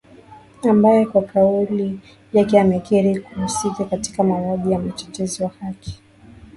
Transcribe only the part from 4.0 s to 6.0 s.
mauwaji ya mtetezi wa haki